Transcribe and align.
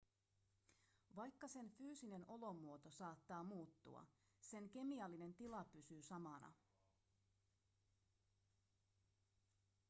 vaikka 1.15 1.47
sen 1.47 1.69
fyysinen 1.69 2.25
olomuoto 2.27 2.89
saattaa 2.91 3.43
muuttua 3.43 4.05
sen 4.39 4.69
kemiallinen 4.69 5.33
tila 5.33 5.63
pysyy 5.65 6.01
samana 6.01 6.53